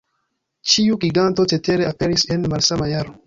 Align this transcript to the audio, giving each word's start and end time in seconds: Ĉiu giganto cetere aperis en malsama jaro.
Ĉiu 0.71 0.97
giganto 1.03 1.45
cetere 1.53 1.87
aperis 1.91 2.25
en 2.37 2.51
malsama 2.57 2.89
jaro. 2.95 3.19